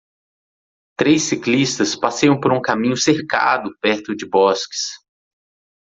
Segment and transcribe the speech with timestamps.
[0.97, 4.93] Três ciclistas passeiam por um caminho cercado perto de bosques.